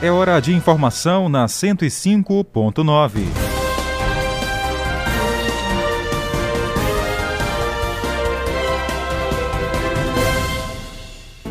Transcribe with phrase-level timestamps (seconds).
[0.00, 3.47] É hora de informação na 105.9.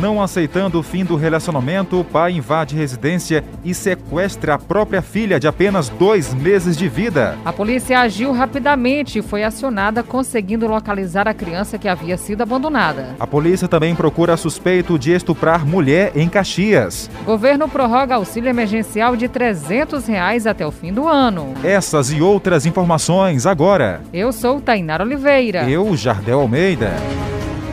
[0.00, 5.38] Não aceitando o fim do relacionamento, o pai invade residência e sequestra a própria filha
[5.38, 7.36] de apenas dois meses de vida.
[7.44, 13.14] A polícia agiu rapidamente e foi acionada, conseguindo localizar a criança que havia sido abandonada.
[13.20, 17.10] A polícia também procura suspeito de estuprar mulher em Caxias.
[17.26, 21.52] Governo prorroga auxílio emergencial de 300 reais até o fim do ano.
[21.62, 24.00] Essas e outras informações agora.
[24.14, 25.68] Eu sou Tainara Oliveira.
[25.68, 26.90] Eu, Jardel Almeida.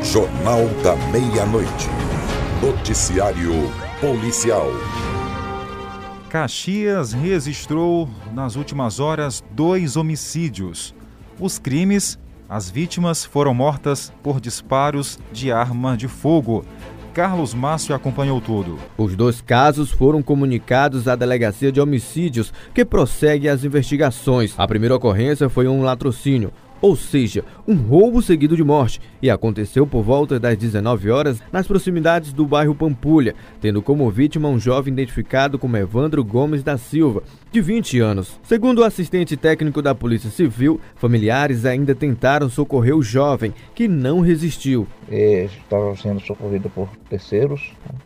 [0.04, 1.97] Jornal da Meia-Noite.
[2.62, 3.54] Noticiário
[4.02, 4.66] Policial.
[6.28, 10.96] Caxias registrou nas últimas horas dois homicídios.
[11.40, 12.18] Os crimes,
[12.50, 16.66] as vítimas foram mortas por disparos de arma de fogo.
[17.14, 18.80] Carlos Márcio acompanhou tudo.
[18.98, 24.56] Os dois casos foram comunicados à Delegacia de Homicídios, que prossegue as investigações.
[24.58, 29.86] A primeira ocorrência foi um latrocínio ou seja, um roubo seguido de morte, e aconteceu
[29.86, 34.94] por volta das 19 horas nas proximidades do bairro Pampulha, tendo como vítima um jovem
[34.94, 38.40] identificado como Evandro Gomes da Silva, de 20 anos.
[38.44, 44.20] Segundo o assistente técnico da Polícia Civil, familiares ainda tentaram socorrer o jovem, que não
[44.20, 44.88] resistiu.
[45.10, 48.00] Estava sendo socorrido por terceiros, né?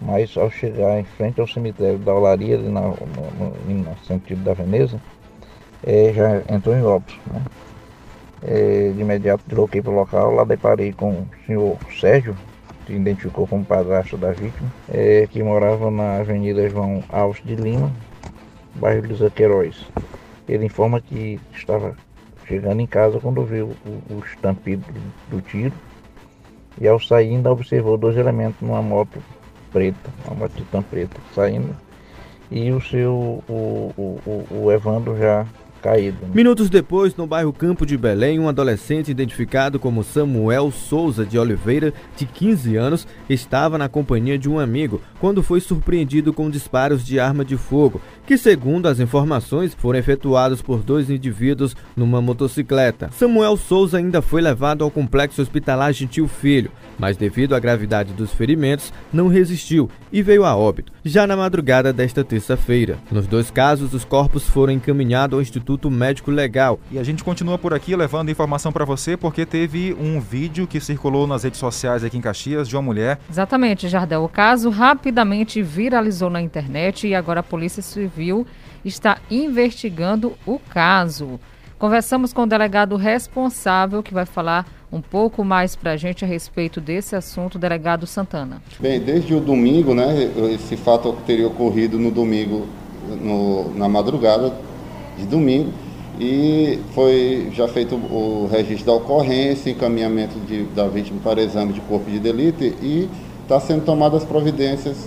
[0.00, 2.96] mas ao chegar em frente ao cemitério da Olaria, na, no,
[3.68, 5.00] no, no sentido da Veneza,
[5.84, 7.18] é, já entrou em óbito.
[7.32, 7.42] Né?
[8.42, 12.34] É, de imediato desloquei para o local, lá deparei com o senhor Sérgio,
[12.86, 17.92] que identificou como padrasto da vítima, é, que morava na Avenida João Alves de Lima,
[18.76, 19.86] bairro dos Aqueiroz.
[20.48, 21.94] Ele informa que estava
[22.46, 24.84] chegando em casa quando viu o, o estampido
[25.30, 25.74] do tiro
[26.80, 29.22] e ao sair ainda observou dois elementos numa moto
[29.70, 31.76] preta, uma moto titã preta, saindo
[32.50, 35.46] e o seu, o, o, o Evandro já
[35.80, 36.18] caído.
[36.22, 36.32] Né?
[36.34, 41.92] Minutos depois, no bairro Campo de Belém, um adolescente identificado como Samuel Souza de Oliveira,
[42.16, 47.18] de 15 anos, estava na companhia de um amigo quando foi surpreendido com disparos de
[47.18, 53.10] arma de fogo, que, segundo as informações, foram efetuados por dois indivíduos numa motocicleta.
[53.12, 56.70] Samuel Souza ainda foi levado ao complexo hospitalar Gentil Filho,
[57.00, 61.94] mas devido à gravidade dos ferimentos, não resistiu e veio a óbito, já na madrugada
[61.94, 62.98] desta terça-feira.
[63.10, 66.78] Nos dois casos, os corpos foram encaminhados ao Instituto Médico Legal.
[66.90, 70.78] E a gente continua por aqui levando informação para você porque teve um vídeo que
[70.78, 73.18] circulou nas redes sociais aqui em Caxias de uma mulher.
[73.30, 74.22] Exatamente, Jardel.
[74.22, 78.46] O caso rapidamente viralizou na internet e agora a Polícia Civil
[78.84, 81.40] está investigando o caso.
[81.80, 86.28] Conversamos com o delegado responsável que vai falar um pouco mais para a gente a
[86.28, 88.60] respeito desse assunto, delegado Santana.
[88.78, 92.66] Bem, desde o domingo, né, esse fato teria ocorrido no domingo,
[93.08, 94.52] no, na madrugada,
[95.16, 95.72] de domingo
[96.20, 101.80] e foi já feito o registro da ocorrência, encaminhamento de, da vítima para exame de
[101.80, 103.08] corpo de delito e
[103.42, 104.98] está sendo tomadas as providências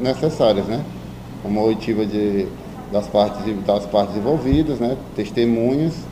[0.00, 0.84] necessárias, né?
[1.42, 2.46] Como oitiva de,
[2.92, 4.96] das, partes, das partes envolvidas, né?
[5.16, 6.11] testemunhas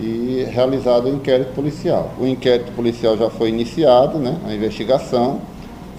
[0.00, 2.12] e realizado o inquérito policial.
[2.20, 4.36] O inquérito policial já foi iniciado, né?
[4.46, 5.40] a investigação,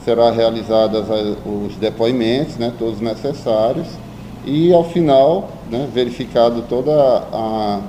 [0.05, 1.05] será realizadas
[1.45, 2.73] os depoimentos, né?
[2.77, 3.87] todos necessários
[4.45, 7.81] e ao final, né, verificado toda a,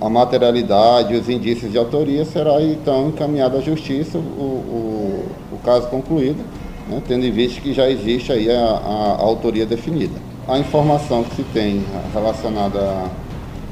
[0.00, 5.88] a materialidade, os indícios de autoria, será então encaminhado à justiça o, o, o caso
[5.88, 6.44] concluído,
[6.88, 10.18] né, tendo em vista que já existe aí a, a, autoria definida.
[10.48, 13.04] A informação que se tem relacionada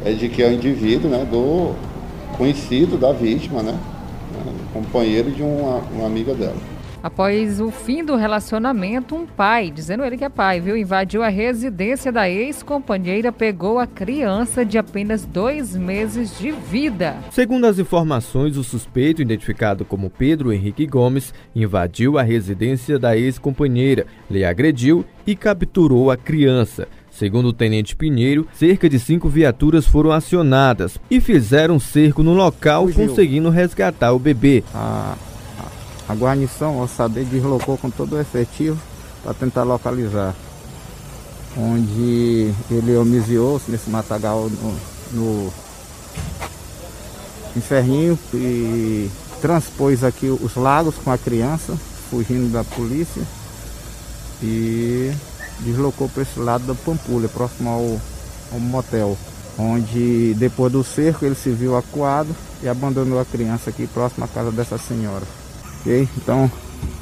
[0.04, 1.74] é de que é o indivíduo né, do
[2.36, 3.78] conhecido da vítima, né,
[4.72, 6.56] companheiro de uma, uma amiga dela.
[7.04, 11.28] Após o fim do relacionamento, um pai, dizendo ele que é pai, viu, invadiu a
[11.28, 17.14] residência da ex-companheira, pegou a criança de apenas dois meses de vida.
[17.30, 24.06] Segundo as informações, o suspeito, identificado como Pedro Henrique Gomes, invadiu a residência da ex-companheira,
[24.30, 26.88] lhe agrediu e capturou a criança.
[27.16, 32.86] Segundo o tenente Pinheiro, cerca de cinco viaturas foram acionadas e fizeram cerco no local,
[32.86, 33.08] Fugiu.
[33.08, 34.64] conseguindo resgatar o bebê.
[34.74, 35.16] Ah
[36.08, 38.78] a guarnição, ao saber, deslocou com todo o efetivo
[39.22, 40.34] para tentar localizar.
[41.56, 44.50] Onde ele homiziou-se nesse matagal
[45.12, 45.52] no,
[47.54, 49.08] no Ferrinho e
[49.40, 51.74] transpôs aqui os lagos com a criança,
[52.10, 53.22] fugindo da polícia
[54.42, 55.10] e
[55.60, 58.00] deslocou para esse lado da Pampulha, próximo ao,
[58.52, 59.16] ao motel,
[59.58, 64.28] onde depois do cerco ele se viu acuado e abandonou a criança aqui próximo à
[64.28, 65.24] casa dessa senhora.
[65.80, 66.08] Ok?
[66.16, 66.50] Então,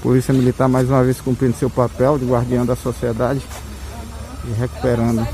[0.02, 3.42] Polícia Militar mais uma vez cumprindo seu papel de guardião da sociedade,
[4.44, 5.26] e recuperando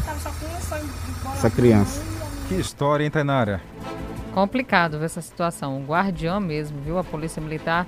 [1.35, 2.03] essa criança.
[2.49, 3.61] Que história, hein, Tainara?
[4.35, 5.77] Complicado ver essa situação.
[5.79, 6.99] Um guardião mesmo, viu?
[6.99, 7.87] A Polícia Militar,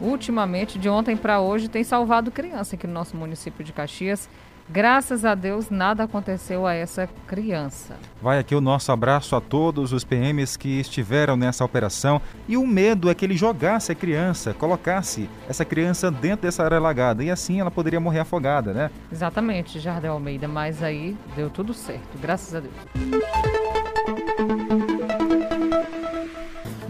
[0.00, 4.28] ultimamente, de ontem para hoje, tem salvado criança aqui no nosso município de Caxias.
[4.68, 7.96] Graças a Deus, nada aconteceu a essa criança.
[8.20, 12.20] Vai aqui o nosso abraço a todos os PMs que estiveram nessa operação.
[12.48, 16.78] E o medo é que ele jogasse a criança, colocasse essa criança dentro dessa área
[16.78, 17.22] alagada.
[17.22, 18.90] E assim ela poderia morrer afogada, né?
[19.12, 20.48] Exatamente, Jardel Almeida.
[20.48, 22.74] Mas aí deu tudo certo, graças a Deus.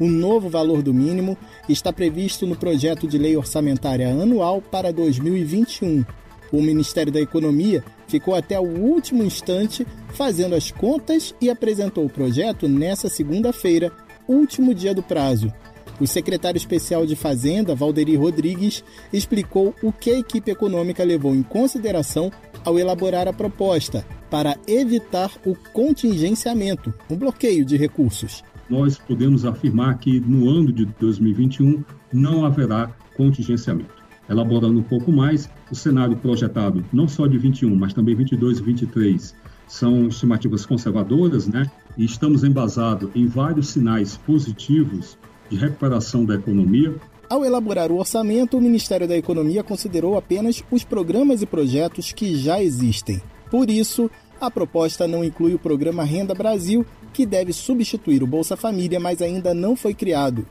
[0.00, 1.36] O novo valor do mínimo
[1.68, 6.02] está previsto no projeto de lei orçamentária anual para 2021.
[6.50, 12.10] O Ministério da Economia ficou até o último instante fazendo as contas e apresentou o
[12.10, 13.92] projeto nesta segunda-feira,
[14.26, 15.52] último dia do prazo.
[16.00, 18.82] O secretário especial de Fazenda, Valderi Rodrigues,
[19.12, 22.32] explicou o que a equipe econômica levou em consideração
[22.64, 28.42] ao elaborar a proposta para evitar o contingenciamento, um bloqueio de recursos.
[28.68, 34.00] Nós podemos afirmar que no ano de 2021 não haverá contingenciamento.
[34.26, 38.62] Elaborando um pouco mais, o cenário projetado não só de 21, mas também 22 e
[38.62, 39.34] 23
[39.66, 41.70] são estimativas conservadoras, né?
[41.98, 45.18] E estamos embasados em vários sinais positivos
[45.50, 46.94] de recuperação da economia.
[47.28, 52.36] Ao elaborar o orçamento, o Ministério da Economia considerou apenas os programas e projetos que
[52.36, 53.20] já existem.
[53.50, 54.10] Por isso,
[54.40, 59.20] a proposta não inclui o programa Renda Brasil, que deve substituir o Bolsa Família, mas
[59.20, 60.46] ainda não foi criado.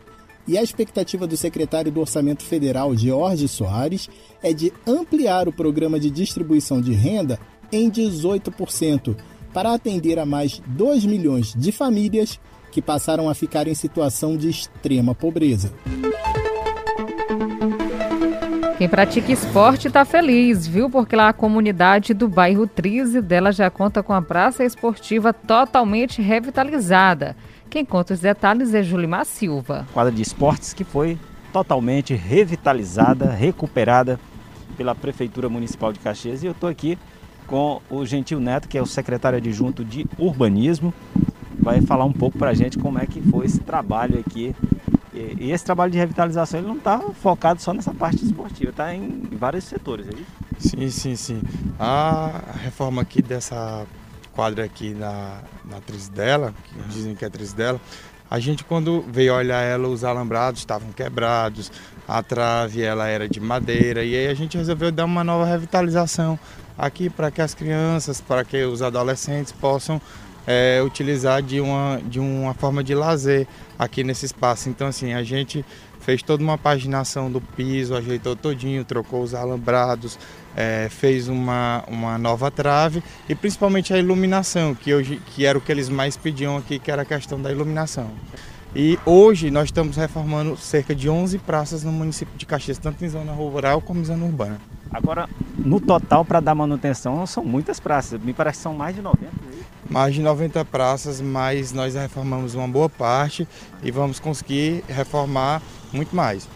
[0.48, 4.10] E a expectativa do secretário do Orçamento Federal, Jorge Soares,
[4.42, 7.40] é de ampliar o programa de distribuição de renda
[7.72, 9.16] em 18%,
[9.54, 12.40] para atender a mais 2 milhões de famílias
[12.72, 15.74] que passaram a ficar em situação de extrema pobreza.
[18.78, 20.90] Quem pratica esporte está feliz, viu?
[20.90, 26.22] Porque lá a comunidade do bairro Trize dela já conta com a praça esportiva totalmente
[26.22, 27.36] revitalizada.
[27.70, 29.86] Quem conta os detalhes é Julimar Silva.
[29.94, 31.18] Quadra de esportes que foi
[31.52, 34.18] totalmente revitalizada, recuperada
[34.78, 36.42] pela Prefeitura Municipal de Caxias.
[36.42, 36.98] E eu estou aqui
[37.50, 40.94] com o Gentil Neto, que é o secretário adjunto de Urbanismo,
[41.60, 44.56] vai falar um pouco para a gente como é que foi esse trabalho aqui.
[45.14, 49.28] E esse trabalho de revitalização ele não está focado só nessa parte esportiva, está em
[49.32, 50.70] vários setores, é isso?
[50.70, 51.42] Sim, sim, sim.
[51.78, 53.86] A reforma aqui dessa
[54.34, 57.82] quadra aqui na, na atriz dela, que dizem que é atriz dela,
[58.30, 61.72] a gente quando veio olhar ela, os alambrados estavam quebrados,
[62.08, 66.38] a trave ela era de madeira, e aí a gente resolveu dar uma nova revitalização
[66.78, 70.02] aqui para que as crianças, para que os adolescentes possam
[70.48, 73.48] é, utilizar de uma, de uma forma de lazer
[73.78, 74.70] aqui nesse espaço.
[74.70, 75.64] Então, assim, a gente
[76.00, 80.18] fez toda uma paginação do piso, ajeitou todinho, trocou os alambrados,
[80.56, 85.62] é, fez uma, uma nova trave e principalmente a iluminação, que, hoje, que era o
[85.62, 88.10] que eles mais pediam aqui, que era a questão da iluminação.
[88.76, 93.10] E hoje nós estamos reformando cerca de 11 praças no município de Caxias, tanto em
[93.10, 94.60] zona rural como em zona urbana.
[94.92, 95.28] Agora,
[95.58, 99.50] no total, para dar manutenção, são muitas praças, me parece que são mais de 90
[99.90, 103.48] mais de 90 praças, mas nós reformamos uma boa parte
[103.82, 106.48] e vamos conseguir reformar muito mais.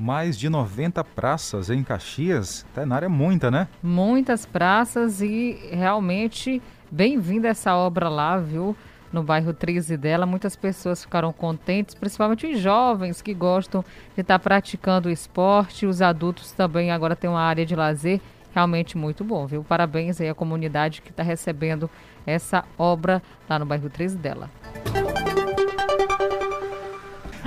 [0.00, 3.68] Mais de 90 praças em Caxias, Tainara é muita, né?
[3.82, 8.74] Muitas praças e realmente bem-vinda essa obra lá, viu?
[9.12, 14.38] No bairro Trize dela, muitas pessoas ficaram contentes, principalmente os jovens que gostam de estar
[14.38, 18.22] praticando o esporte, os adultos também agora têm uma área de lazer
[18.54, 19.62] realmente muito bom, viu?
[19.62, 21.90] Parabéns aí à comunidade que está recebendo
[22.26, 24.48] essa obra lá no bairro 13 dela.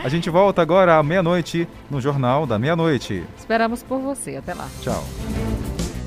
[0.04, 3.24] A gente volta agora à meia-noite no Jornal da Meia-Noite.
[3.38, 4.36] Esperamos por você.
[4.36, 4.68] Até lá.
[4.82, 5.02] Tchau.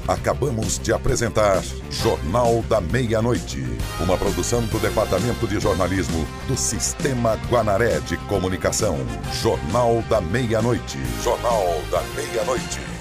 [0.07, 3.67] Acabamos de apresentar Jornal da Meia-Noite,
[3.99, 8.99] uma produção do Departamento de Jornalismo do Sistema Guanaré de Comunicação.
[9.43, 10.99] Jornal da Meia-Noite.
[11.25, 12.96] Jornal da Meia-Noite.